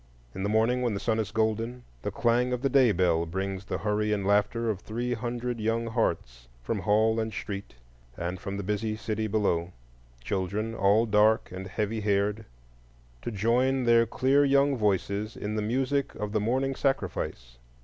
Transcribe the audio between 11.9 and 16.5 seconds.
haired,—to join their clear young voices in the music of the